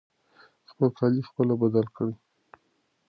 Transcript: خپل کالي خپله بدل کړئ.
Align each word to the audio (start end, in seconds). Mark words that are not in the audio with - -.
خپل 0.69 0.89
کالي 0.97 1.21
خپله 1.29 1.53
بدل 1.61 1.85
کړئ. 1.95 2.13